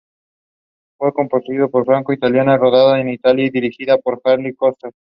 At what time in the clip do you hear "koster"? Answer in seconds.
4.55-4.93